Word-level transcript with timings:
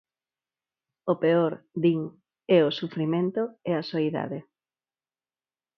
O 1.11 1.13
peor, 1.23 1.53
din, 1.83 1.99
é 2.57 2.59
o 2.69 2.75
sufrimento 2.79 3.43
e 3.69 3.71
a 3.81 3.87
soidade. 3.91 4.39